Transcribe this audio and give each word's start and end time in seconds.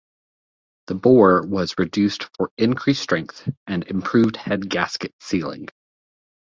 The 0.87 0.95
bore 0.95 1.45
was 1.45 1.77
reduced 1.77 2.23
for 2.35 2.49
increased 2.57 3.03
strength 3.03 3.47
and 3.67 3.83
improved 3.83 4.35
head 4.35 4.67
gasket 4.67 5.13
sealing. 5.19 5.67